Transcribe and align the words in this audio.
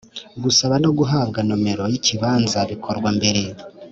Gusaba 0.43 0.75
no 0.83 0.89
guhabwa 0.97 1.39
nomero 1.47 1.83
y’ikibanza 1.93 2.59
bikorwa 2.71 3.09
mbere 3.17 3.41